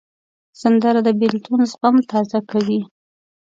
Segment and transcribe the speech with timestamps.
[0.61, 2.79] سندره د بېلتون زخم تازه کوي